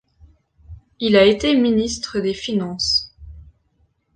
Il 0.99 1.15
a 1.15 1.23
été 1.25 1.55
ministre 1.55 2.19
des 2.21 2.33
Finances. 2.33 3.13